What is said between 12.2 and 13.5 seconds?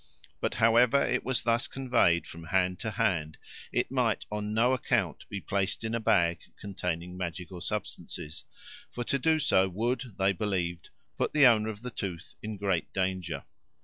in great danger.